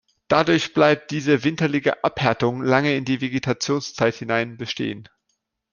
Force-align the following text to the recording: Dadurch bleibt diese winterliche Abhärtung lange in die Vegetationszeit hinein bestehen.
Dadurch 0.29 0.73
bleibt 0.73 1.11
diese 1.11 1.43
winterliche 1.43 2.03
Abhärtung 2.03 2.63
lange 2.63 2.95
in 2.95 3.05
die 3.05 3.21
Vegetationszeit 3.21 4.15
hinein 4.15 4.57
bestehen. 4.57 5.07